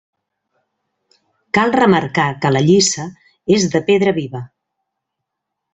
Cal 1.57 1.75
remarcar 1.81 2.27
que 2.47 2.53
la 2.57 2.65
lliça 2.71 3.05
és 3.59 3.69
de 3.77 3.83
pedra 3.91 4.19
viva. 4.23 4.47